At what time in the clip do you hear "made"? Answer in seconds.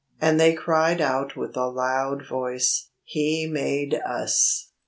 3.45-3.93